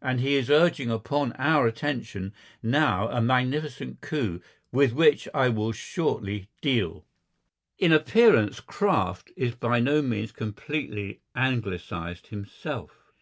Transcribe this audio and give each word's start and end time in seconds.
And 0.00 0.18
he 0.18 0.34
is 0.34 0.50
urging 0.50 0.90
upon 0.90 1.34
our 1.34 1.68
attention 1.68 2.32
now 2.64 3.06
a 3.06 3.22
magnificent 3.22 4.00
coup, 4.00 4.40
with 4.72 4.92
which 4.92 5.28
I 5.32 5.50
will 5.50 5.70
shortly 5.70 6.48
deal. 6.60 7.04
In 7.78 7.92
appearance 7.92 8.58
Kraft 8.58 9.30
is 9.36 9.54
by 9.54 9.78
no 9.78 10.02
means 10.02 10.32
completely 10.32 11.20
anglicised 11.36 12.26
himself. 12.26 13.12